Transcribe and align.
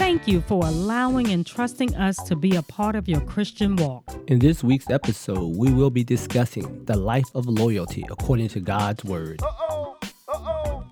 Thank 0.00 0.26
you 0.26 0.40
for 0.40 0.64
allowing 0.64 1.28
and 1.28 1.46
trusting 1.46 1.94
us 1.94 2.16
to 2.22 2.34
be 2.34 2.56
a 2.56 2.62
part 2.62 2.96
of 2.96 3.06
your 3.06 3.20
Christian 3.20 3.76
walk. 3.76 4.02
In 4.28 4.38
this 4.38 4.64
week's 4.64 4.88
episode, 4.88 5.58
we 5.58 5.70
will 5.70 5.90
be 5.90 6.02
discussing 6.02 6.86
the 6.86 6.96
life 6.96 7.26
of 7.34 7.46
loyalty 7.46 8.06
according 8.10 8.48
to 8.48 8.60
God's 8.60 9.04
Word. 9.04 9.42
Uh-oh. 9.42 9.98
Uh-oh. 10.26 10.84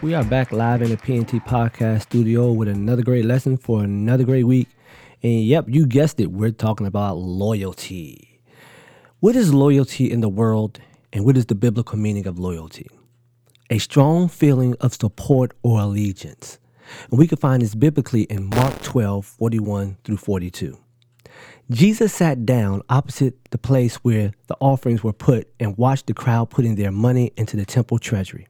We 0.00 0.14
are 0.14 0.24
back 0.24 0.50
live 0.50 0.80
in 0.80 0.88
the 0.88 0.96
PNT 0.96 1.44
Podcast 1.44 2.04
studio 2.04 2.50
with 2.50 2.68
another 2.68 3.02
great 3.02 3.26
lesson 3.26 3.58
for 3.58 3.84
another 3.84 4.24
great 4.24 4.44
week. 4.44 4.70
And 5.22 5.44
yep, 5.44 5.66
you 5.68 5.86
guessed 5.86 6.20
it, 6.20 6.32
we're 6.32 6.52
talking 6.52 6.86
about 6.86 7.18
loyalty. 7.18 8.40
What 9.20 9.36
is 9.36 9.52
loyalty 9.52 10.10
in 10.10 10.22
the 10.22 10.30
world, 10.30 10.80
and 11.12 11.26
what 11.26 11.36
is 11.36 11.44
the 11.44 11.54
biblical 11.54 11.98
meaning 11.98 12.26
of 12.26 12.38
loyalty? 12.38 12.88
A 13.68 13.76
strong 13.76 14.26
feeling 14.26 14.74
of 14.80 14.94
support 14.94 15.52
or 15.62 15.80
allegiance. 15.80 16.58
And 17.10 17.18
we 17.18 17.26
can 17.26 17.38
find 17.38 17.62
this 17.62 17.74
biblically 17.74 18.22
in 18.22 18.46
Mark 18.46 18.82
12, 18.82 19.24
41 19.24 19.98
through 20.04 20.16
42. 20.16 20.78
Jesus 21.70 22.12
sat 22.12 22.44
down 22.44 22.82
opposite 22.90 23.42
the 23.50 23.58
place 23.58 23.96
where 23.96 24.32
the 24.48 24.56
offerings 24.60 25.02
were 25.02 25.14
put 25.14 25.48
and 25.58 25.78
watched 25.78 26.06
the 26.06 26.14
crowd 26.14 26.50
putting 26.50 26.74
their 26.74 26.92
money 26.92 27.32
into 27.36 27.56
the 27.56 27.64
temple 27.64 27.98
treasury. 27.98 28.46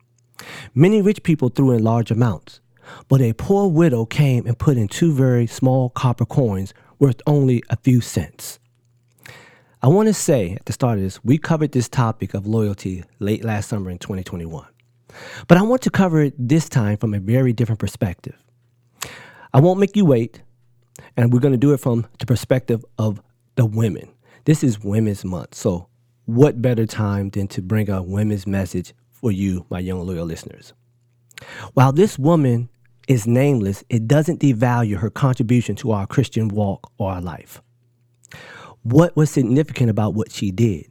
Many 0.74 1.00
rich 1.00 1.22
people 1.22 1.48
threw 1.48 1.70
in 1.70 1.84
large 1.84 2.10
amounts, 2.10 2.60
but 3.08 3.20
a 3.20 3.32
poor 3.32 3.68
widow 3.68 4.04
came 4.04 4.46
and 4.46 4.58
put 4.58 4.76
in 4.76 4.88
two 4.88 5.12
very 5.12 5.46
small 5.46 5.90
copper 5.90 6.26
coins 6.26 6.74
worth 6.98 7.20
only 7.26 7.62
a 7.70 7.76
few 7.76 8.00
cents. 8.00 8.58
I 9.82 9.88
want 9.88 10.08
to 10.08 10.14
say 10.14 10.52
at 10.54 10.64
the 10.64 10.72
start 10.72 10.98
of 10.98 11.04
this, 11.04 11.22
we 11.22 11.38
covered 11.38 11.72
this 11.72 11.88
topic 11.88 12.34
of 12.34 12.46
loyalty 12.46 13.04
late 13.20 13.44
last 13.44 13.68
summer 13.68 13.90
in 13.90 13.98
2021. 13.98 14.66
But 15.48 15.58
I 15.58 15.62
want 15.62 15.82
to 15.82 15.90
cover 15.90 16.22
it 16.22 16.34
this 16.38 16.68
time 16.68 16.96
from 16.96 17.14
a 17.14 17.20
very 17.20 17.52
different 17.52 17.78
perspective. 17.78 18.36
I 19.52 19.60
won't 19.60 19.80
make 19.80 19.96
you 19.96 20.04
wait, 20.04 20.42
and 21.16 21.32
we're 21.32 21.40
going 21.40 21.52
to 21.52 21.58
do 21.58 21.72
it 21.72 21.80
from 21.80 22.06
the 22.18 22.26
perspective 22.26 22.84
of 22.98 23.20
the 23.54 23.66
women. 23.66 24.10
This 24.44 24.64
is 24.64 24.82
Women's 24.82 25.24
Month, 25.24 25.54
so 25.54 25.88
what 26.26 26.60
better 26.60 26.86
time 26.86 27.30
than 27.30 27.48
to 27.48 27.62
bring 27.62 27.88
a 27.90 28.02
women's 28.02 28.46
message 28.46 28.94
for 29.12 29.30
you, 29.30 29.66
my 29.70 29.78
young 29.78 30.06
loyal 30.06 30.26
listeners? 30.26 30.72
While 31.74 31.92
this 31.92 32.18
woman 32.18 32.68
is 33.08 33.26
nameless, 33.26 33.84
it 33.88 34.08
doesn't 34.08 34.40
devalue 34.40 34.96
her 34.96 35.10
contribution 35.10 35.76
to 35.76 35.92
our 35.92 36.06
Christian 36.06 36.48
walk 36.48 36.90
or 36.98 37.12
our 37.12 37.20
life. 37.20 37.60
What 38.82 39.16
was 39.16 39.30
significant 39.30 39.90
about 39.90 40.14
what 40.14 40.32
she 40.32 40.50
did? 40.50 40.86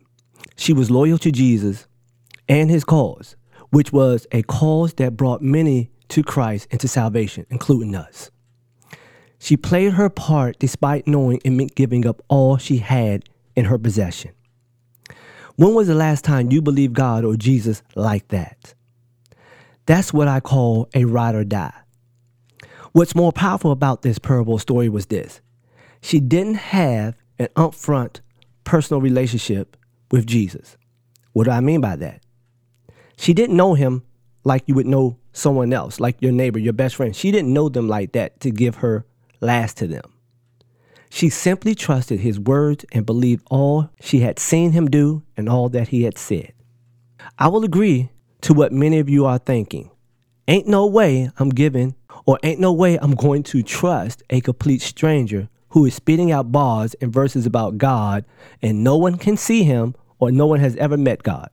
She 0.56 0.74
was 0.74 0.92
loyal 0.92 1.18
to 1.20 1.32
Jesus 1.32 1.88
and 2.48 2.70
his 2.70 2.84
cause, 2.84 3.36
which 3.74 3.92
was 3.92 4.28
a 4.32 4.44
cause 4.44 4.94
that 4.94 5.18
brought 5.18 5.42
many 5.42 5.90
to 6.08 6.22
Christ 6.22 6.68
and 6.70 6.80
to 6.80 6.88
salvation, 6.88 7.48
including 7.50 7.96
us. 7.96 8.30
She 9.40 9.58
played 9.58 9.94
her 9.94 10.12
part 10.12 10.60
despite 10.60 11.08
knowing 11.08 11.42
it 11.44 11.50
meant 11.50 11.74
giving 11.74 12.06
up 12.06 12.22
all 12.28 12.58
she 12.58 12.78
had 12.78 13.24
in 13.56 13.66
her 13.66 13.80
possession. 13.80 14.30
When 15.56 15.74
was 15.74 15.88
the 15.88 15.96
last 15.96 16.24
time 16.24 16.52
you 16.52 16.62
believed 16.62 16.94
God 16.94 17.26
or 17.26 17.36
Jesus 17.36 17.82
like 17.96 18.28
that? 18.28 18.76
That's 19.88 20.14
what 20.14 20.28
I 20.28 20.40
call 20.40 20.88
a 20.94 21.06
ride 21.06 21.34
or 21.34 21.44
die. 21.44 21.74
What's 22.92 23.16
more 23.16 23.32
powerful 23.32 23.72
about 23.72 24.04
this 24.04 24.20
parable 24.20 24.60
story 24.60 24.88
was 24.88 25.08
this 25.08 25.42
she 26.00 26.20
didn't 26.20 26.56
have 26.58 27.16
an 27.40 27.48
upfront 27.56 28.20
personal 28.66 29.02
relationship 29.02 29.76
with 30.12 30.28
Jesus. 30.28 30.78
What 31.32 31.46
do 31.46 31.52
I 31.52 31.60
mean 31.60 31.82
by 31.82 31.96
that? 31.96 32.23
She 33.24 33.34
didn't 33.34 33.56
know 33.56 33.74
him 33.74 34.04
like 34.44 34.64
you 34.66 34.76
would 34.76 34.86
know 34.86 35.16
someone 35.32 35.72
else, 35.72 35.98
like 36.02 36.22
your 36.22 36.34
neighbor, 36.34 36.60
your 36.60 36.74
best 36.74 36.98
friend. 36.98 37.16
She 37.16 37.32
didn't 37.32 37.54
know 37.54 37.70
them 37.70 37.88
like 37.88 38.12
that 38.12 38.42
to 38.42 38.52
give 38.52 38.76
her 38.84 39.06
last 39.40 39.78
to 39.78 39.88
them. 39.88 40.12
She 41.10 41.30
simply 41.30 41.74
trusted 41.74 42.20
his 42.20 42.38
words 42.38 42.84
and 42.92 43.06
believed 43.06 43.48
all 43.50 43.90
she 44.02 44.20
had 44.20 44.40
seen 44.40 44.74
him 44.74 44.90
do 44.90 45.24
and 45.38 45.48
all 45.48 45.70
that 45.70 45.88
he 45.88 46.04
had 46.04 46.18
said. 46.18 46.52
I 47.40 47.48
will 47.48 47.64
agree 47.64 48.10
to 48.42 48.54
what 48.54 48.74
many 48.74 49.00
of 49.00 49.08
you 49.08 49.26
are 49.26 49.38
thinking. 49.38 49.90
Ain't 50.50 50.68
no 50.68 50.86
way 50.86 51.32
I'm 51.38 51.52
giving, 51.52 51.96
or 52.26 52.38
ain't 52.44 52.60
no 52.60 52.74
way 52.74 53.00
I'm 53.00 53.16
going 53.16 53.44
to 53.44 53.64
trust 53.64 54.22
a 54.32 54.42
complete 54.42 54.82
stranger 54.82 55.48
who 55.70 55.86
is 55.86 55.94
spitting 55.94 56.34
out 56.34 56.52
bars 56.52 56.94
and 56.96 57.14
verses 57.14 57.46
about 57.46 57.78
God, 57.78 58.26
and 58.62 58.84
no 58.84 58.98
one 58.98 59.18
can 59.18 59.38
see 59.38 59.64
him 59.64 59.96
or 60.20 60.30
no 60.30 60.46
one 60.46 60.60
has 60.60 60.76
ever 60.76 60.98
met 60.98 61.24
God. 61.24 61.50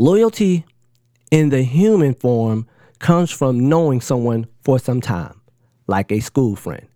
Loyalty 0.00 0.64
in 1.32 1.48
the 1.48 1.62
human 1.62 2.14
form 2.14 2.68
comes 3.00 3.32
from 3.32 3.68
knowing 3.68 4.00
someone 4.00 4.46
for 4.62 4.78
some 4.78 5.00
time, 5.00 5.40
like 5.88 6.12
a 6.12 6.20
school 6.20 6.54
friend, 6.54 6.86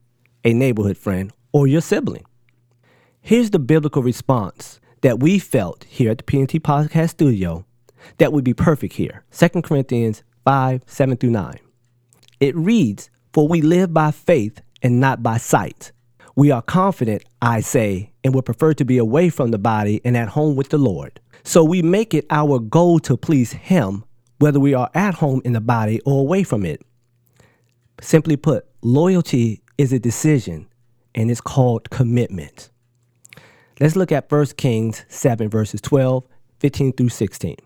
a 0.45 0.53
neighborhood 0.53 0.97
friend, 0.97 1.33
or 1.53 1.67
your 1.67 1.81
sibling. 1.81 2.25
Here's 3.21 3.51
the 3.51 3.59
biblical 3.59 4.05
response 4.05 4.79
that 5.01 5.19
we 5.19 5.41
felt 5.41 5.83
here 5.83 6.13
at 6.13 6.19
the 6.19 6.23
PNT 6.23 6.61
Podcast 6.61 7.11
Studio 7.11 7.67
that 8.19 8.33
would 8.33 8.45
be 8.45 8.55
perfect 8.55 8.95
here 8.95 9.25
2 9.37 9.63
Corinthians 9.63 10.23
5 10.45 10.85
7 10.87 11.17
through 11.17 11.31
9. 11.31 11.59
It 12.39 12.55
reads, 12.55 13.11
For 13.33 13.49
we 13.49 13.63
live 13.63 13.93
by 13.93 14.13
faith 14.13 14.61
and 14.81 15.01
not 15.01 15.25
by 15.25 15.39
sight. 15.39 15.91
We 16.37 16.53
are 16.53 16.63
confident, 16.63 17.25
I 17.41 17.63
say, 17.63 18.12
and 18.25 18.35
would 18.35 18.45
prefer 18.45 18.75
to 18.75 18.85
be 18.85 18.99
away 18.99 19.29
from 19.29 19.51
the 19.51 19.59
body 19.59 20.01
and 20.05 20.17
at 20.17 20.29
home 20.29 20.57
with 20.57 20.69
the 20.69 20.79
Lord. 20.79 21.21
So 21.45 21.65
we 21.65 21.83
make 21.83 22.15
it 22.15 22.27
our 22.31 22.59
goal 22.59 22.99
to 23.01 23.17
please 23.17 23.53
Him, 23.53 24.05
whether 24.39 24.61
we 24.61 24.75
are 24.75 24.91
at 24.95 25.15
home 25.15 25.43
in 25.45 25.53
the 25.53 25.61
body 25.61 26.01
or 26.05 26.21
away 26.21 26.43
from 26.45 26.65
it. 26.65 26.83
Simply 28.01 28.37
put, 28.37 28.67
loyalty 28.83 29.63
is 29.79 29.93
a 29.93 29.99
decision 29.99 30.69
and 31.15 31.31
it's 31.31 31.41
called 31.41 31.91
commitment. 31.91 32.71
Let's 33.81 33.97
look 33.97 34.13
at 34.13 34.31
1 34.31 34.47
Kings 34.57 35.05
7, 35.09 35.49
verses 35.49 35.81
12, 35.81 36.25
15 36.61 36.93
through 36.93 37.09
16. 37.09 37.57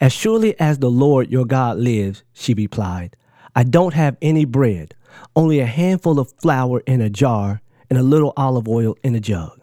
As 0.00 0.12
surely 0.12 0.58
as 0.58 0.78
the 0.78 0.90
Lord 0.90 1.30
your 1.30 1.44
God 1.44 1.78
lives, 1.78 2.22
she 2.32 2.54
replied, 2.54 3.16
I 3.54 3.64
don't 3.64 3.94
have 3.94 4.16
any 4.22 4.44
bread 4.44 4.94
only 5.36 5.60
a 5.60 5.66
handful 5.66 6.18
of 6.18 6.32
flour 6.40 6.80
in 6.80 7.00
a 7.00 7.10
jar 7.10 7.60
and 7.92 7.98
a 7.98 8.02
little 8.02 8.32
olive 8.38 8.66
oil 8.68 8.96
in 9.02 9.14
a 9.14 9.20
jug. 9.20 9.60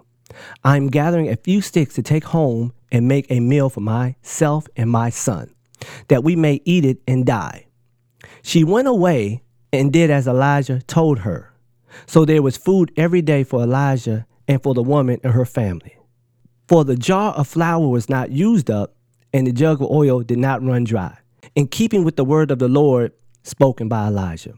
I'm 0.63 0.89
gathering 0.89 1.29
a 1.29 1.35
few 1.35 1.61
sticks 1.61 1.95
to 1.95 2.03
take 2.03 2.25
home 2.25 2.73
and 2.91 3.07
make 3.07 3.25
a 3.31 3.39
meal 3.39 3.71
for 3.71 3.81
myself 3.81 4.67
and 4.75 4.87
my 4.87 5.09
son, 5.09 5.51
that 6.09 6.23
we 6.23 6.35
may 6.35 6.61
eat 6.63 6.85
it 6.85 6.99
and 7.07 7.25
die. 7.25 7.65
She 8.43 8.63
went 8.63 8.87
away 8.87 9.41
and 9.73 9.91
did 9.91 10.11
as 10.11 10.27
Elijah 10.27 10.79
told 10.83 11.17
her. 11.19 11.51
So 12.05 12.23
there 12.23 12.43
was 12.43 12.55
food 12.55 12.91
every 12.95 13.23
day 13.23 13.43
for 13.43 13.63
Elijah 13.63 14.27
and 14.47 14.61
for 14.61 14.75
the 14.75 14.83
woman 14.83 15.19
and 15.23 15.33
her 15.33 15.43
family. 15.43 15.97
For 16.67 16.85
the 16.85 16.95
jar 16.95 17.33
of 17.33 17.47
flour 17.47 17.87
was 17.87 18.09
not 18.09 18.29
used 18.29 18.69
up, 18.69 18.93
and 19.33 19.47
the 19.47 19.51
jug 19.51 19.81
of 19.81 19.89
oil 19.89 20.21
did 20.21 20.37
not 20.37 20.61
run 20.61 20.83
dry, 20.83 21.17
in 21.55 21.67
keeping 21.67 22.03
with 22.03 22.15
the 22.15 22.23
word 22.23 22.51
of 22.51 22.59
the 22.59 22.69
Lord 22.69 23.11
spoken 23.41 23.89
by 23.89 24.05
Elijah. 24.05 24.53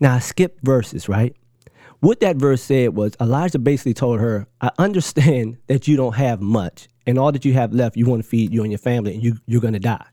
Now 0.00 0.14
I 0.14 0.20
skipped 0.20 0.64
verses, 0.64 1.10
right? 1.10 1.36
What 2.02 2.18
that 2.18 2.34
verse 2.34 2.60
said 2.60 2.96
was 2.96 3.16
Elijah 3.20 3.60
basically 3.60 3.94
told 3.94 4.18
her, 4.18 4.48
I 4.60 4.72
understand 4.76 5.58
that 5.68 5.86
you 5.86 5.96
don't 5.96 6.16
have 6.16 6.40
much, 6.40 6.88
and 7.06 7.16
all 7.16 7.30
that 7.30 7.44
you 7.44 7.52
have 7.52 7.72
left, 7.72 7.96
you 7.96 8.06
want 8.06 8.24
to 8.24 8.28
feed 8.28 8.52
you 8.52 8.62
and 8.62 8.72
your 8.72 8.80
family, 8.80 9.14
and 9.14 9.22
you, 9.22 9.36
you're 9.46 9.60
going 9.60 9.74
to 9.74 9.78
die. 9.78 10.04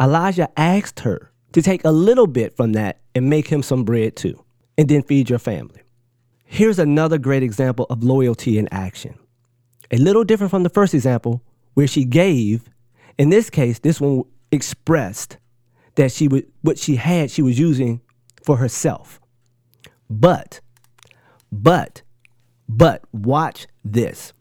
Elijah 0.00 0.48
asked 0.58 0.98
her 1.00 1.30
to 1.52 1.62
take 1.62 1.84
a 1.84 1.92
little 1.92 2.26
bit 2.26 2.56
from 2.56 2.72
that 2.72 2.98
and 3.14 3.30
make 3.30 3.46
him 3.46 3.62
some 3.62 3.84
bread 3.84 4.16
too, 4.16 4.44
and 4.76 4.88
then 4.88 5.04
feed 5.04 5.30
your 5.30 5.38
family. 5.38 5.82
Here's 6.44 6.80
another 6.80 7.16
great 7.16 7.44
example 7.44 7.86
of 7.90 8.02
loyalty 8.02 8.58
in 8.58 8.66
action. 8.72 9.16
A 9.92 9.98
little 9.98 10.24
different 10.24 10.50
from 10.50 10.64
the 10.64 10.68
first 10.68 10.94
example, 10.94 11.44
where 11.74 11.86
she 11.86 12.04
gave. 12.04 12.68
In 13.18 13.28
this 13.28 13.50
case, 13.50 13.78
this 13.78 14.00
one 14.00 14.24
expressed 14.50 15.38
that 15.94 16.10
she 16.10 16.26
would 16.26 16.50
what 16.62 16.76
she 16.76 16.96
had, 16.96 17.30
she 17.30 17.42
was 17.42 17.56
using 17.56 18.00
for 18.42 18.56
herself. 18.56 19.20
But, 20.10 20.60
but, 21.50 22.02
but 22.68 23.02
watch 23.12 23.66
this. 23.84 24.32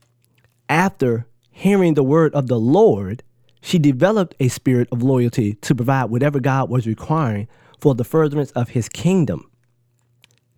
After 0.69 1.27
hearing 1.51 1.93
the 1.93 2.03
word 2.03 2.33
of 2.33 2.47
the 2.47 2.59
Lord, 2.59 3.23
she 3.61 3.79
developed 3.79 4.35
a 4.39 4.47
spirit 4.47 4.87
of 4.91 5.01
loyalty 5.01 5.53
to 5.55 5.75
provide 5.75 6.05
whatever 6.05 6.39
God 6.39 6.69
was 6.69 6.87
requiring 6.87 7.47
for 7.79 7.95
the 7.95 8.03
furtherance 8.03 8.51
of 8.51 8.69
his 8.69 8.89
kingdom. 8.89 9.49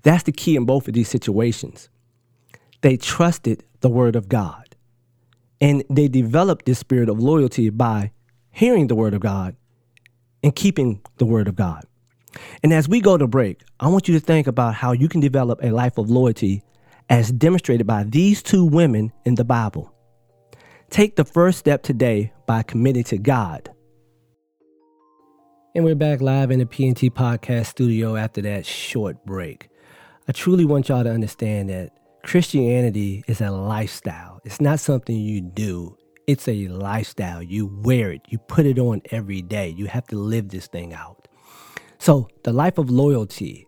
That's 0.03 0.23
the 0.23 0.31
key 0.31 0.55
in 0.55 0.65
both 0.65 0.87
of 0.87 0.93
these 0.93 1.09
situations. 1.09 1.89
They 2.81 2.97
trusted 2.97 3.63
the 3.81 3.89
word 3.89 4.15
of 4.15 4.29
God 4.29 4.75
and 5.61 5.83
they 5.89 6.07
developed 6.07 6.65
this 6.65 6.79
spirit 6.79 7.09
of 7.09 7.19
loyalty 7.19 7.69
by 7.69 8.11
hearing 8.51 8.87
the 8.87 8.95
word 8.95 9.13
of 9.13 9.19
God 9.21 9.55
and 10.43 10.55
keeping 10.55 11.01
the 11.17 11.25
word 11.25 11.47
of 11.47 11.55
God. 11.55 11.85
And 12.63 12.73
as 12.73 12.87
we 12.87 13.01
go 13.01 13.17
to 13.17 13.27
break, 13.27 13.63
I 13.79 13.87
want 13.87 14.07
you 14.07 14.13
to 14.19 14.25
think 14.25 14.47
about 14.47 14.75
how 14.75 14.91
you 14.91 15.09
can 15.09 15.21
develop 15.21 15.59
a 15.63 15.71
life 15.71 15.97
of 15.97 16.09
loyalty 16.09 16.63
as 17.09 17.31
demonstrated 17.31 17.87
by 17.87 18.03
these 18.03 18.43
two 18.43 18.65
women 18.65 19.11
in 19.25 19.35
the 19.35 19.43
Bible. 19.43 19.93
Take 20.89 21.15
the 21.15 21.25
first 21.25 21.59
step 21.59 21.83
today 21.83 22.33
by 22.45 22.63
committing 22.63 23.03
to 23.05 23.17
God. 23.17 23.69
And 25.75 25.85
we're 25.85 25.95
back 25.95 26.19
live 26.19 26.49
in 26.51 26.59
the 26.59 26.65
PNT 26.65 27.11
podcast 27.11 27.67
studio 27.67 28.15
after 28.15 28.41
that 28.41 28.65
short 28.65 29.23
break. 29.25 29.69
I 30.27 30.31
truly 30.31 30.65
want 30.65 30.89
y'all 30.89 31.03
to 31.03 31.11
understand 31.11 31.69
that 31.69 31.91
Christianity 32.23 33.23
is 33.27 33.39
a 33.39 33.51
lifestyle. 33.51 34.41
It's 34.43 34.59
not 34.59 34.79
something 34.79 35.15
you 35.15 35.41
do, 35.41 35.95
it's 36.27 36.47
a 36.47 36.67
lifestyle. 36.67 37.41
You 37.41 37.67
wear 37.67 38.11
it, 38.11 38.21
you 38.29 38.39
put 38.39 38.65
it 38.65 38.77
on 38.77 39.01
every 39.11 39.41
day. 39.41 39.69
You 39.69 39.85
have 39.85 40.07
to 40.07 40.15
live 40.15 40.49
this 40.49 40.67
thing 40.67 40.93
out. 40.93 41.28
So, 41.99 42.29
the 42.43 42.53
life 42.53 42.77
of 42.77 42.89
loyalty. 42.89 43.67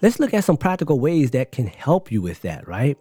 Let's 0.00 0.20
look 0.20 0.32
at 0.34 0.44
some 0.44 0.56
practical 0.56 0.98
ways 1.00 1.32
that 1.32 1.52
can 1.52 1.66
help 1.66 2.10
you 2.10 2.22
with 2.22 2.42
that, 2.42 2.66
right? 2.66 2.96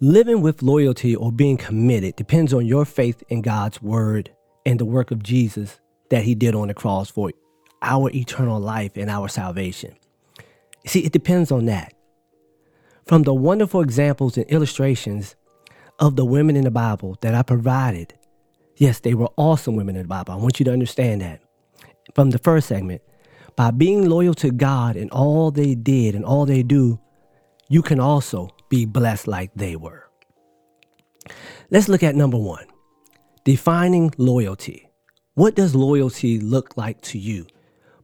Living 0.00 0.42
with 0.42 0.62
loyalty 0.62 1.16
or 1.16 1.32
being 1.32 1.56
committed 1.56 2.16
depends 2.16 2.52
on 2.52 2.66
your 2.66 2.84
faith 2.84 3.22
in 3.28 3.40
God's 3.40 3.80
word 3.80 4.30
and 4.66 4.78
the 4.78 4.84
work 4.84 5.10
of 5.10 5.22
Jesus 5.22 5.80
that 6.10 6.24
he 6.24 6.34
did 6.34 6.54
on 6.54 6.68
the 6.68 6.74
cross 6.74 7.10
for 7.10 7.30
our 7.80 8.10
eternal 8.10 8.60
life 8.60 8.96
and 8.96 9.10
our 9.10 9.28
salvation. 9.28 9.94
See, 10.86 11.00
it 11.00 11.12
depends 11.12 11.50
on 11.50 11.66
that. 11.66 11.94
From 13.06 13.22
the 13.22 13.34
wonderful 13.34 13.80
examples 13.80 14.36
and 14.36 14.46
illustrations 14.46 15.36
of 15.98 16.16
the 16.16 16.24
women 16.24 16.56
in 16.56 16.64
the 16.64 16.70
Bible 16.70 17.16
that 17.20 17.34
I 17.34 17.42
provided, 17.42 18.14
yes, 18.76 19.00
they 19.00 19.14
were 19.14 19.30
awesome 19.36 19.76
women 19.76 19.96
in 19.96 20.02
the 20.02 20.08
Bible. 20.08 20.34
I 20.34 20.36
want 20.36 20.58
you 20.58 20.64
to 20.64 20.72
understand 20.72 21.20
that. 21.20 21.40
From 22.14 22.30
the 22.30 22.38
first 22.38 22.68
segment, 22.68 23.02
by 23.56 23.70
being 23.70 24.08
loyal 24.08 24.34
to 24.34 24.50
God 24.50 24.96
and 24.96 25.10
all 25.10 25.50
they 25.50 25.74
did 25.74 26.14
and 26.14 26.24
all 26.24 26.46
they 26.46 26.62
do, 26.62 26.98
you 27.68 27.82
can 27.82 28.00
also 28.00 28.50
be 28.68 28.84
blessed 28.84 29.26
like 29.26 29.52
they 29.54 29.76
were. 29.76 30.08
Let's 31.70 31.88
look 31.88 32.02
at 32.02 32.14
number 32.14 32.38
one 32.38 32.66
defining 33.44 34.12
loyalty. 34.16 34.88
What 35.34 35.54
does 35.54 35.74
loyalty 35.74 36.38
look 36.38 36.76
like 36.76 37.00
to 37.02 37.18
you? 37.18 37.46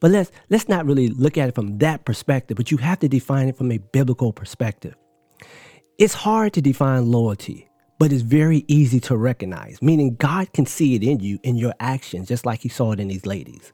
But 0.01 0.11
let's 0.11 0.31
let's 0.49 0.69
not 0.69 0.87
really 0.87 1.09
look 1.09 1.37
at 1.37 1.49
it 1.49 1.55
from 1.55 1.79
that 1.79 2.05
perspective, 2.05 2.57
but 2.57 2.71
you 2.71 2.79
have 2.79 2.99
to 3.01 3.09
define 3.09 3.49
it 3.49 3.57
from 3.57 3.71
a 3.71 3.79
biblical 3.79 4.33
perspective. 4.33 4.95
It's 5.99 6.15
hard 6.15 6.55
to 6.55 6.63
define 6.63 7.11
loyalty, 7.11 7.69
but 7.99 8.13
it's 8.13 8.23
very 8.23 8.65
easy 8.67 8.99
to 9.01 9.17
recognize, 9.17 9.83
meaning 9.83 10.17
God 10.17 10.53
can 10.55 10.65
see 10.65 10.95
it 10.95 11.03
in 11.03 11.21
you 11.21 11.39
in 11.43 11.57
your 11.57 11.75
actions 11.81 12.29
just 12.29 12.47
like 12.47 12.61
he 12.61 12.69
saw 12.69 12.93
it 12.93 13.01
in 13.01 13.09
these 13.09 13.27
ladies. 13.27 13.73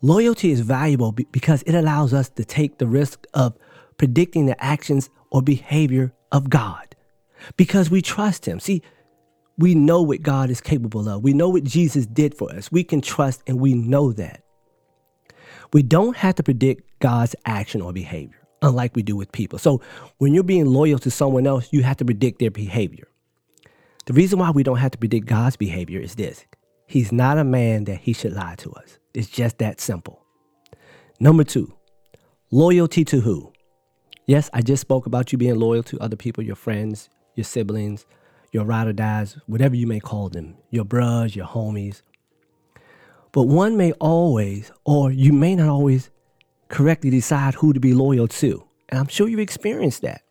Loyalty 0.00 0.52
is 0.52 0.60
valuable 0.60 1.12
because 1.12 1.62
it 1.62 1.74
allows 1.74 2.14
us 2.14 2.28
to 2.30 2.44
take 2.44 2.78
the 2.78 2.86
risk 2.86 3.26
of 3.34 3.56
predicting 3.96 4.46
the 4.46 4.62
actions 4.62 5.10
or 5.30 5.42
behavior 5.42 6.12
of 6.30 6.48
God 6.48 6.94
because 7.56 7.90
we 7.90 8.00
trust 8.00 8.46
him. 8.46 8.60
See, 8.60 8.82
we 9.56 9.74
know 9.74 10.02
what 10.02 10.22
God 10.22 10.50
is 10.50 10.60
capable 10.60 11.08
of. 11.08 11.24
We 11.24 11.32
know 11.32 11.48
what 11.48 11.64
Jesus 11.64 12.06
did 12.06 12.34
for 12.34 12.52
us. 12.52 12.70
We 12.70 12.84
can 12.84 13.00
trust 13.00 13.42
and 13.48 13.58
we 13.58 13.74
know 13.74 14.12
that. 14.12 14.44
We 15.72 15.82
don't 15.82 16.16
have 16.16 16.36
to 16.36 16.42
predict 16.44 17.00
God's 17.00 17.34
action 17.44 17.82
or 17.82 17.92
behavior, 17.92 18.46
unlike 18.62 18.94
we 18.94 19.02
do 19.02 19.16
with 19.16 19.32
people. 19.32 19.58
So 19.58 19.82
when 20.18 20.32
you're 20.32 20.44
being 20.44 20.66
loyal 20.66 21.00
to 21.00 21.10
someone 21.10 21.46
else, 21.46 21.68
you 21.72 21.82
have 21.82 21.96
to 21.96 22.04
predict 22.04 22.38
their 22.38 22.52
behavior. 22.52 23.08
The 24.06 24.12
reason 24.12 24.38
why 24.38 24.50
we 24.50 24.62
don't 24.62 24.78
have 24.78 24.92
to 24.92 24.98
predict 24.98 25.26
God's 25.26 25.56
behavior 25.56 26.00
is 26.00 26.14
this 26.14 26.46
He's 26.86 27.12
not 27.12 27.36
a 27.36 27.44
man 27.44 27.84
that 27.84 27.98
he 27.98 28.14
should 28.14 28.32
lie 28.32 28.54
to 28.56 28.72
us. 28.72 28.98
It's 29.14 29.28
just 29.28 29.58
that 29.58 29.80
simple. 29.80 30.24
Number 31.20 31.44
two, 31.44 31.74
loyalty 32.50 33.04
to 33.06 33.20
who? 33.20 33.52
Yes, 34.26 34.50
I 34.52 34.60
just 34.62 34.82
spoke 34.82 35.06
about 35.06 35.32
you 35.32 35.38
being 35.38 35.56
loyal 35.56 35.82
to 35.84 35.98
other 36.00 36.16
people, 36.16 36.44
your 36.44 36.56
friends, 36.56 37.08
your 37.34 37.44
siblings, 37.44 38.04
your 38.52 38.64
ride 38.64 38.86
or 38.86 38.92
dies, 38.92 39.38
whatever 39.46 39.74
you 39.74 39.86
may 39.86 40.00
call 40.00 40.28
them, 40.28 40.56
your 40.70 40.84
bros, 40.84 41.34
your 41.34 41.46
homies. 41.46 42.02
But 43.32 43.44
one 43.44 43.76
may 43.76 43.92
always, 43.92 44.72
or 44.84 45.10
you 45.10 45.32
may 45.32 45.54
not 45.54 45.68
always, 45.68 46.10
correctly 46.68 47.10
decide 47.10 47.54
who 47.54 47.72
to 47.72 47.80
be 47.80 47.94
loyal 47.94 48.28
to. 48.28 48.64
And 48.88 49.00
I'm 49.00 49.08
sure 49.08 49.28
you've 49.28 49.40
experienced 49.40 50.02
that. 50.02 50.22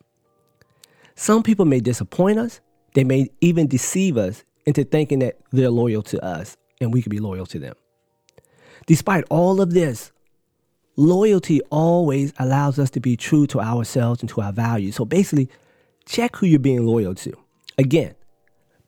Some 1.14 1.42
people 1.42 1.64
may 1.64 1.80
disappoint 1.80 2.38
us, 2.38 2.60
they 2.94 3.04
may 3.04 3.28
even 3.40 3.66
deceive 3.66 4.16
us 4.16 4.44
into 4.66 4.84
thinking 4.84 5.20
that 5.20 5.38
they're 5.52 5.70
loyal 5.70 6.02
to 6.02 6.24
us 6.24 6.56
and 6.80 6.92
we 6.92 7.02
can 7.02 7.10
be 7.10 7.18
loyal 7.18 7.46
to 7.46 7.58
them. 7.58 7.74
Despite 8.88 9.24
all 9.28 9.60
of 9.60 9.74
this, 9.74 10.12
loyalty 10.96 11.60
always 11.70 12.32
allows 12.38 12.78
us 12.78 12.88
to 12.92 13.00
be 13.00 13.18
true 13.18 13.46
to 13.48 13.60
ourselves 13.60 14.22
and 14.22 14.30
to 14.30 14.40
our 14.40 14.50
values. 14.50 14.96
So 14.96 15.04
basically, 15.04 15.50
check 16.06 16.36
who 16.36 16.46
you're 16.46 16.58
being 16.58 16.86
loyal 16.86 17.14
to. 17.16 17.34
Again, 17.76 18.14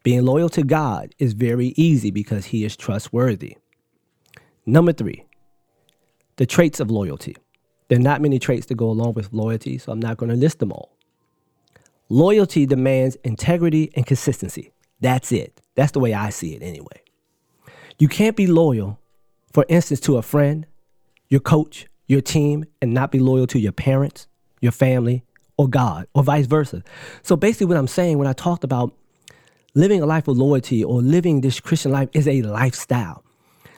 being 0.02 0.25
loyal 0.25 0.49
to 0.49 0.62
God 0.62 1.14
is 1.19 1.35
very 1.35 1.75
easy 1.76 2.11
because 2.11 2.47
He 2.47 2.64
is 2.64 2.79
trustworthy. 2.79 3.58
Number 4.64 4.94
three, 4.94 5.26
the 6.37 6.47
traits 6.47 6.81
of 6.81 6.91
loyalty. 6.91 7.37
There 7.88 7.99
are 7.99 8.02
not 8.02 8.23
many 8.23 8.38
traits 8.38 8.64
that 8.67 8.76
go 8.76 8.88
along 8.88 9.12
with 9.12 9.35
loyalty, 9.35 9.76
so 9.76 9.93
I'm 9.93 10.00
not 10.00 10.17
going 10.17 10.31
to 10.31 10.37
list 10.37 10.61
them 10.61 10.73
all. 10.73 10.97
Loyalty 12.08 12.64
demands 12.64 13.19
integrity 13.23 13.91
and 13.94 14.06
consistency. 14.06 14.73
That's 15.00 15.31
it. 15.31 15.61
That's 15.75 15.93
the 15.93 16.00
way 16.00 16.14
I 16.14 16.31
see 16.31 16.55
it 16.55 16.62
anyway. 16.62 17.02
You 17.99 18.08
can't 18.08 18.35
be 18.35 18.47
loyal, 18.47 18.99
for 19.52 19.64
instance, 19.69 20.00
to 20.00 20.17
a 20.17 20.23
friend, 20.23 20.67
your 21.29 21.41
coach, 21.41 21.87
your 22.06 22.20
team, 22.20 22.64
and 22.81 22.93
not 22.93 23.12
be 23.12 23.19
loyal 23.19 23.47
to 23.49 23.58
your 23.58 23.73
parents, 23.73 24.26
your 24.61 24.73
family, 24.73 25.25
or 25.56 25.69
God, 25.69 26.06
or 26.14 26.23
vice 26.23 26.47
versa. 26.47 26.82
So 27.23 27.37
basically, 27.37 27.67
what 27.67 27.76
I'm 27.76 27.87
saying 27.87 28.19
when 28.19 28.26
I 28.26 28.32
talked 28.32 28.64
about 28.64 28.94
living 29.75 30.02
a 30.02 30.06
life 30.06 30.26
of 30.29 30.37
loyalty 30.37 30.82
or 30.82 31.00
living 31.02 31.41
this 31.41 31.61
Christian 31.61 31.93
life 31.93 32.08
is 32.12 32.26
a 32.26 32.43
lifestyle. 32.43 33.25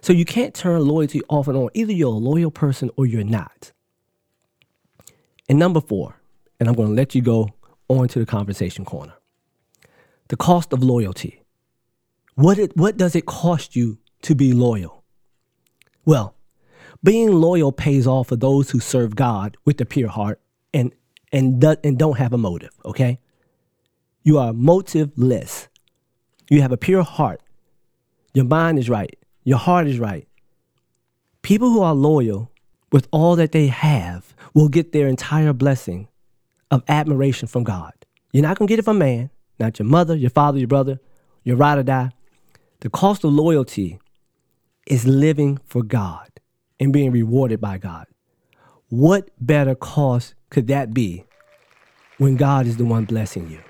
So 0.01 0.13
you 0.13 0.25
can't 0.25 0.55
turn 0.55 0.87
loyalty 0.87 1.23
off 1.29 1.49
and 1.49 1.57
on. 1.57 1.69
Either 1.75 1.93
you're 1.93 2.15
a 2.15 2.19
loyal 2.19 2.51
person 2.51 2.91
or 2.97 3.07
you're 3.07 3.25
not. 3.25 3.73
And 5.49 5.59
number 5.59 5.81
four, 5.81 6.21
and 6.59 6.69
I'm 6.69 6.75
going 6.75 6.89
to 6.89 6.95
let 6.95 7.15
you 7.15 7.23
go 7.23 7.51
on 7.89 8.09
to 8.09 8.19
the 8.19 8.27
conversation 8.27 8.85
corner. 8.85 9.15
The 10.29 10.37
cost 10.37 10.73
of 10.73 10.83
loyalty. 10.83 11.43
What, 12.35 12.59
it, 12.59 12.77
what 12.77 12.97
does 12.97 13.15
it 13.15 13.27
cost 13.27 13.77
you 13.77 13.99
to 14.23 14.35
be 14.35 14.53
loyal? 14.53 15.02
Well, 16.05 16.35
being 17.03 17.33
loyal 17.33 17.73
pays 17.73 18.07
off 18.07 18.29
for 18.29 18.37
those 18.37 18.71
who 18.71 18.81
serve 18.81 19.17
God 19.17 19.57
with 19.65 19.81
a 19.81 19.85
pure 19.85 20.09
heart 20.09 20.41
and, 20.73 20.93
and, 21.33 21.61
do, 21.61 21.77
and 21.83 21.99
don't 21.99 22.19
have 22.19 22.33
a 22.33 22.39
motive, 22.39 22.73
okay? 22.85 23.19
You 24.23 24.39
are 24.39 24.53
motiveless. 24.53 25.69
You 26.49 26.63
have 26.63 26.73
a 26.73 26.77
pure 26.77 27.03
heart. 27.03 27.41
Your 28.35 28.45
mind 28.45 28.79
is 28.79 28.89
right. 28.89 29.17
Your 29.45 29.59
heart 29.59 29.87
is 29.87 29.99
right. 29.99 30.29
People 31.43 31.71
who 31.71 31.83
are 31.83 31.95
loyal 31.95 32.53
with 32.93 33.09
all 33.11 33.35
that 33.37 33.53
they 33.53 33.67
have 33.67 34.35
will 34.55 34.69
get 34.69 34.93
their 34.93 35.09
entire 35.09 35.53
blessing 35.53 36.09
of 36.71 36.85
admiration 36.89 37.49
from 37.49 37.65
God. 37.65 37.93
You're 38.33 38.43
not 38.43 38.59
going 38.59 38.69
to 38.69 38.73
get 38.73 38.79
it 38.79 38.85
from 38.85 38.99
man, 38.99 39.31
not 39.59 39.79
your 39.79 39.87
mother, 39.87 40.15
your 40.15 40.31
father, 40.31 40.59
your 40.59 40.69
brother, 40.69 41.01
your 41.43 41.57
ride 41.57 41.79
or 41.79 41.83
die. 41.83 42.11
The 42.81 42.91
cost 42.91 43.25
of 43.25 43.33
loyalty 43.33 43.99
is 44.87 45.07
living 45.07 45.59
for 45.65 45.83
God 45.83 46.29
and 46.81 46.93
being 46.93 47.13
rewarded 47.13 47.61
by 47.61 47.79
God. 47.79 48.07
What 48.89 49.31
better 49.41 49.75
cause 49.75 50.35
could 50.51 50.67
that 50.67 50.93
be 50.93 51.25
when 52.19 52.37
God 52.37 52.67
is 52.67 52.77
the 52.77 52.85
one 52.85 53.05
blessing 53.05 53.51
you? 53.51 53.61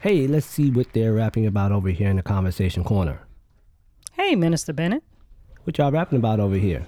Hey, 0.00 0.26
let's 0.26 0.46
see 0.46 0.70
what 0.70 0.92
they're 0.92 1.12
rapping 1.12 1.46
about 1.46 1.72
over 1.72 1.88
here 1.88 2.10
in 2.10 2.16
the 2.16 2.22
conversation 2.22 2.84
corner. 2.84 3.20
Hey, 4.12 4.34
Minister 4.34 4.72
Bennett. 4.72 5.02
What 5.64 5.78
y'all 5.78 5.92
rapping 5.92 6.18
about 6.18 6.40
over 6.40 6.56
here? 6.56 6.86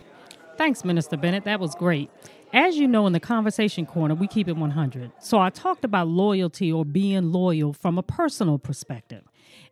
Thanks, 0.59 0.85
Minister 0.85 1.17
Bennett. 1.17 1.45
That 1.45 1.61
was 1.61 1.75
great. 1.75 2.11
As 2.53 2.77
you 2.77 2.87
know, 2.87 3.07
in 3.07 3.13
the 3.13 3.21
conversation 3.21 3.87
corner, 3.87 4.15
we 4.15 4.27
keep 4.27 4.49
it 4.49 4.57
100. 4.57 5.13
So 5.21 5.39
I 5.39 5.51
talked 5.51 5.85
about 5.85 6.09
loyalty 6.09 6.73
or 6.73 6.85
being 6.85 7.33
loyal 7.33 7.73
from 7.73 7.99
a 7.99 8.03
personal 8.03 8.59
perspective. 8.59 9.25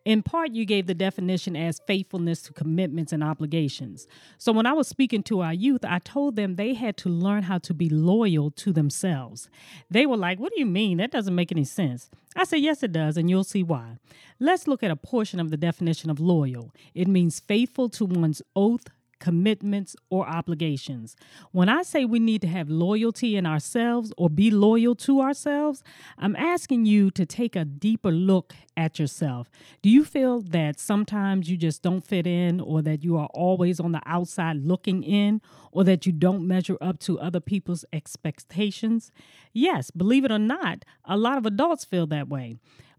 In 0.04 0.22
part, 0.22 0.52
you 0.52 0.66
gave 0.66 0.86
the 0.86 0.94
definition 0.94 1.56
as 1.56 1.80
faithfulness 1.86 2.42
to 2.42 2.52
commitments 2.52 3.12
and 3.12 3.24
obligations. 3.24 4.06
So 4.36 4.52
when 4.52 4.66
I 4.66 4.74
was 4.74 4.86
speaking 4.86 5.22
to 5.24 5.40
our 5.40 5.54
youth, 5.54 5.84
I 5.84 5.98
told 5.98 6.36
them 6.36 6.56
they 6.56 6.74
had 6.74 6.96
to 6.98 7.08
learn 7.08 7.44
how 7.44 7.58
to 7.58 7.72
be 7.72 7.88
loyal 7.88 8.50
to 8.50 8.72
themselves. 8.72 9.48
They 9.90 10.04
were 10.04 10.16
like, 10.16 10.38
What 10.38 10.52
do 10.52 10.60
you 10.60 10.66
mean? 10.66 10.98
That 10.98 11.10
doesn't 11.10 11.34
make 11.34 11.50
any 11.50 11.64
sense. 11.64 12.10
I 12.36 12.44
said, 12.44 12.60
Yes, 12.60 12.82
it 12.82 12.92
does, 12.92 13.16
and 13.16 13.30
you'll 13.30 13.44
see 13.44 13.62
why. 13.62 13.98
Let's 14.38 14.66
look 14.66 14.82
at 14.82 14.90
a 14.90 14.96
portion 14.96 15.40
of 15.40 15.50
the 15.50 15.56
definition 15.56 16.10
of 16.10 16.20
loyal. 16.20 16.70
It 16.94 17.08
means 17.08 17.40
faithful 17.40 17.88
to 17.90 18.04
one's 18.04 18.42
oath, 18.54 18.88
commitments, 19.18 19.96
or 20.10 20.28
obligations. 20.28 21.16
When 21.52 21.68
I 21.68 21.82
say 21.82 22.04
we 22.04 22.18
need 22.18 22.40
to 22.42 22.48
have 22.48 22.68
loyalty 22.68 23.36
in 23.36 23.46
ourselves 23.46 24.12
or 24.16 24.28
be 24.30 24.50
loyal 24.50 24.94
to 24.96 25.20
ourselves, 25.20 25.82
I'm 26.18 26.36
asking 26.36 26.86
you 26.86 27.10
to 27.12 27.24
take 27.26 27.56
a 27.56 27.64
deeper 27.64 28.10
look 28.10 28.54
at 28.76 28.98
yourself. 28.98 29.50
Do 29.82 29.88
you 29.88 30.04
feel 30.04 30.40
that 30.40 30.80
sometimes 30.80 31.48
you 31.48 31.56
just 31.56 31.82
don't 31.82 32.04
fit 32.04 32.26
in, 32.26 32.60
or 32.60 32.82
that 32.82 33.04
you 33.04 33.16
are 33.16 33.28
always 33.34 33.80
on 33.80 33.92
the 33.92 34.02
outside 34.06 34.56
looking 34.56 35.02
in, 35.02 35.40
or 35.72 35.84
that 35.84 36.06
you 36.06 36.12
don't 36.12 36.46
measure 36.46 36.76
up 36.80 36.98
to 37.00 37.20
other 37.20 37.40
people's 37.40 37.84
expectations? 37.92 39.12
Yes, 39.52 39.90
believe 39.90 40.24
it 40.24 40.32
or 40.32 40.38
not, 40.38 40.84
a 41.04 41.16
lot 41.16 41.38
of 41.38 41.46
adults 41.46 41.84
feel 41.84 42.06
that 42.08 42.28
way. 42.28 42.56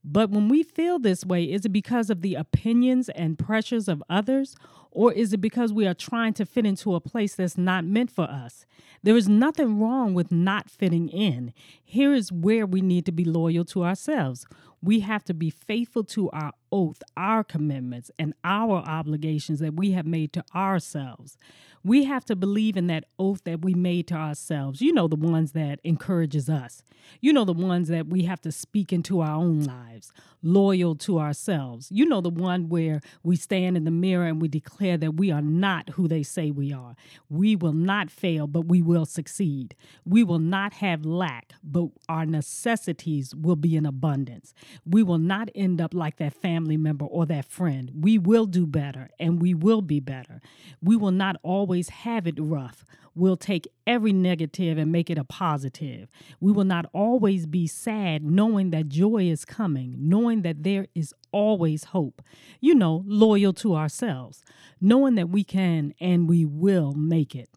But 0.07 0.29
when 0.29 0.49
we 0.49 0.61
feel 0.61 0.99
this 0.99 1.25
way, 1.25 1.45
is 1.45 1.65
it 1.65 1.69
because 1.69 2.11
of 2.11 2.21
the 2.21 2.35
opinions 2.35 3.09
and 3.09 3.39
pressures 3.39 3.87
of 3.87 4.03
others? 4.07 4.55
Or 4.95 5.11
is 5.11 5.33
it 5.33 5.41
because 5.41 5.73
we 5.73 5.85
are 5.85 5.93
trying 5.93 6.33
to 6.35 6.45
fit 6.45 6.65
into 6.65 6.95
a 6.95 7.01
place 7.01 7.35
that's 7.35 7.57
not 7.57 7.83
meant 7.83 8.09
for 8.09 8.23
us? 8.23 8.65
There 9.03 9.17
is 9.17 9.27
nothing 9.27 9.77
wrong 9.81 10.13
with 10.13 10.31
not 10.31 10.69
fitting 10.69 11.09
in. 11.09 11.51
Here 11.83 12.13
is 12.13 12.31
where 12.31 12.65
we 12.65 12.79
need 12.79 13.05
to 13.07 13.11
be 13.11 13.25
loyal 13.25 13.65
to 13.65 13.83
ourselves. 13.83 14.47
We 14.85 14.99
have 14.99 15.23
to 15.25 15.33
be 15.33 15.49
faithful 15.49 16.03
to 16.03 16.29
our 16.29 16.53
oath, 16.71 17.01
our 17.17 17.43
commitments, 17.43 18.11
and 18.19 18.35
our 18.43 18.77
obligations 18.77 19.59
that 19.59 19.75
we 19.75 19.91
have 19.93 20.05
made 20.05 20.31
to 20.33 20.43
ourselves. 20.53 21.37
We 21.83 22.05
have 22.05 22.25
to 22.25 22.35
believe 22.35 22.77
in 22.77 22.87
that 22.87 23.05
oath 23.19 23.43
that 23.43 23.63
we 23.63 23.73
made 23.75 24.07
to 24.07 24.15
ourselves. 24.15 24.81
You 24.81 24.91
know, 24.91 25.07
the 25.07 25.15
ones 25.15 25.51
that 25.53 25.79
encourages 25.83 26.49
us. 26.49 26.83
You 27.21 27.31
know, 27.31 27.45
the 27.45 27.53
ones 27.53 27.87
that 27.89 28.07
we 28.07 28.23
have 28.23 28.41
to 28.41 28.51
speak 28.51 28.91
into 28.91 29.21
our 29.21 29.35
own 29.35 29.63
lives, 29.63 30.11
loyal 30.41 30.95
to 30.95 31.19
ourselves. 31.19 31.91
You 31.91 32.05
know, 32.05 32.21
the 32.21 32.29
one 32.31 32.69
where 32.69 33.01
we 33.23 33.35
stand 33.35 33.77
in 33.77 33.83
the 33.83 33.91
mirror 33.91 34.25
and 34.25 34.41
we 34.41 34.47
declare 34.47 34.97
that 34.97 35.15
we 35.15 35.31
are 35.31 35.43
not 35.43 35.89
who 35.91 36.07
they 36.07 36.23
say 36.23 36.49
we 36.49 36.73
are. 36.73 36.95
We 37.29 37.55
will 37.55 37.73
not 37.73 38.09
fail, 38.09 38.47
but 38.47 38.65
we 38.67 38.81
will 38.81 39.05
succeed. 39.05 39.75
We 40.05 40.23
will 40.23 40.39
not 40.39 40.73
have 40.73 41.05
lack, 41.05 41.53
but 41.63 41.89
our 42.09 42.25
necessities 42.25 43.35
will 43.35 43.55
be 43.55 43.75
in 43.75 43.85
abundance. 43.85 44.55
We 44.85 45.03
will 45.03 45.17
not 45.17 45.49
end 45.53 45.79
up 45.79 45.93
like 45.93 46.17
that 46.17 46.33
family 46.33 46.77
member 46.77 47.05
or 47.05 47.25
that 47.27 47.45
friend. 47.45 47.91
We 48.01 48.17
will 48.17 48.45
do 48.45 48.65
better 48.65 49.09
and 49.19 49.41
we 49.41 49.53
will 49.53 49.81
be 49.81 49.99
better. 49.99 50.41
We 50.81 50.95
will 50.95 51.11
not 51.11 51.37
always 51.43 51.89
have 51.89 52.27
it 52.27 52.35
rough. 52.37 52.85
We'll 53.15 53.37
take 53.37 53.67
every 53.87 54.11
negative 54.11 54.77
and 54.77 54.91
make 54.91 55.09
it 55.09 55.17
a 55.17 55.23
positive. 55.23 56.09
We 56.41 56.51
will 56.51 56.65
not 56.65 56.85
always 56.91 57.45
be 57.45 57.65
sad 57.65 58.23
knowing 58.23 58.71
that 58.71 58.89
joy 58.89 59.23
is 59.23 59.45
coming, 59.45 59.95
knowing 59.97 60.41
that 60.41 60.63
there 60.63 60.87
is 60.93 61.13
always 61.31 61.85
hope. 61.85 62.21
You 62.59 62.75
know, 62.75 63.03
loyal 63.07 63.53
to 63.53 63.75
ourselves, 63.75 64.43
knowing 64.81 65.15
that 65.15 65.29
we 65.29 65.45
can 65.45 65.93
and 66.01 66.27
we 66.27 66.43
will 66.43 66.93
make 66.93 67.35
it. 67.35 67.49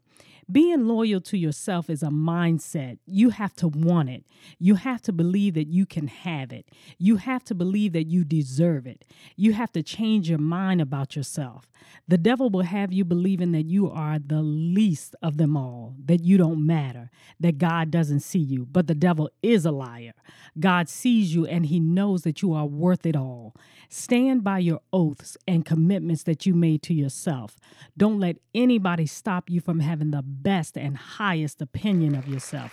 Being 0.51 0.87
loyal 0.87 1.21
to 1.21 1.37
yourself 1.37 1.89
is 1.89 2.01
a 2.01 2.07
mindset. 2.07 2.97
You 3.05 3.29
have 3.29 3.55
to 3.57 3.67
want 3.67 4.09
it. 4.09 4.25
You 4.57 4.75
have 4.75 5.01
to 5.03 5.11
believe 5.11 5.53
that 5.53 5.67
you 5.67 5.85
can 5.85 6.07
have 6.07 6.51
it. 6.51 6.67
You 6.97 7.17
have 7.17 7.43
to 7.45 7.55
believe 7.55 7.93
that 7.93 8.07
you 8.07 8.23
deserve 8.23 8.87
it. 8.87 9.05
You 9.35 9.53
have 9.53 9.71
to 9.73 9.83
change 9.83 10.29
your 10.29 10.39
mind 10.39 10.81
about 10.81 11.15
yourself. 11.15 11.71
The 12.07 12.17
devil 12.17 12.49
will 12.49 12.63
have 12.63 12.91
you 12.91 13.05
believing 13.05 13.51
that 13.51 13.65
you 13.65 13.91
are 13.91 14.17
the 14.17 14.41
least 14.41 15.15
of 15.21 15.37
them 15.37 15.55
all, 15.55 15.95
that 16.05 16.23
you 16.23 16.37
don't 16.37 16.65
matter, 16.65 17.11
that 17.39 17.57
God 17.59 17.91
doesn't 17.91 18.21
see 18.21 18.39
you. 18.39 18.65
But 18.65 18.87
the 18.87 18.95
devil 18.95 19.29
is 19.43 19.65
a 19.65 19.71
liar. 19.71 20.13
God 20.59 20.89
sees 20.89 21.33
you 21.33 21.45
and 21.45 21.67
he 21.67 21.79
knows 21.79 22.23
that 22.23 22.41
you 22.41 22.53
are 22.53 22.65
worth 22.65 23.05
it 23.05 23.15
all. 23.15 23.55
Stand 23.89 24.43
by 24.43 24.59
your 24.59 24.81
oaths 24.91 25.37
and 25.47 25.65
commitments 25.65 26.23
that 26.23 26.45
you 26.45 26.53
made 26.53 26.81
to 26.83 26.93
yourself. 26.93 27.59
Don't 27.97 28.19
let 28.19 28.37
anybody 28.53 29.05
stop 29.05 29.49
you 29.49 29.61
from 29.61 29.79
having 29.79 30.11
the 30.11 30.21
best 30.41 30.77
and 30.77 30.97
highest 30.97 31.61
opinion 31.61 32.15
of 32.15 32.27
yourself. 32.27 32.71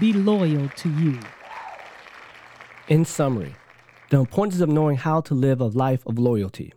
Be 0.00 0.12
loyal 0.12 0.68
to 0.68 0.88
you. 0.88 1.18
In 2.88 3.04
summary, 3.04 3.54
the 4.10 4.18
importance 4.18 4.60
of 4.60 4.68
knowing 4.68 4.96
how 4.96 5.20
to 5.22 5.34
live 5.34 5.60
a 5.60 5.66
life 5.66 6.06
of 6.06 6.18
loyalty. 6.18 6.72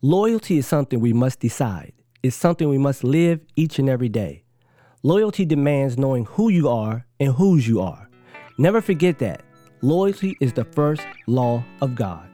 Loyalty 0.00 0.58
is 0.58 0.66
something 0.66 1.00
we 1.00 1.12
must 1.12 1.40
decide. 1.40 1.92
It's 2.22 2.36
something 2.36 2.68
we 2.68 2.78
must 2.78 3.04
live 3.04 3.40
each 3.56 3.78
and 3.78 3.88
every 3.88 4.08
day. 4.08 4.44
Loyalty 5.02 5.44
demands 5.44 5.98
knowing 5.98 6.24
who 6.26 6.48
you 6.48 6.68
are 6.68 7.04
and 7.18 7.32
whose 7.32 7.66
you 7.66 7.80
are. 7.80 8.08
Never 8.56 8.80
forget 8.80 9.18
that. 9.18 9.42
Loyalty 9.82 10.36
is 10.40 10.52
the 10.52 10.64
first 10.64 11.02
law 11.26 11.64
of 11.80 11.94
God. 11.94 12.33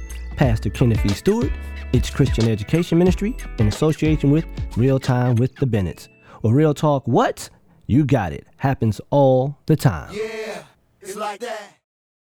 Pastor 0.41 0.71
Kenneth 0.71 1.05
E. 1.05 1.09
Stewart, 1.09 1.51
its 1.93 2.09
Christian 2.09 2.49
Education 2.49 2.97
Ministry 2.97 3.37
in 3.59 3.67
association 3.67 4.31
with 4.31 4.43
Real 4.75 4.97
Time 4.97 5.35
with 5.35 5.55
the 5.57 5.67
Bennetts. 5.67 6.09
Or 6.41 6.51
Real 6.51 6.73
Talk, 6.73 7.07
what? 7.07 7.47
You 7.85 8.03
got 8.05 8.33
it. 8.33 8.47
Happens 8.57 8.99
all 9.11 9.59
the 9.67 9.75
time. 9.75 10.11
Yeah, 10.11 10.63
it's 10.99 11.15
like 11.15 11.41
that. 11.41 11.80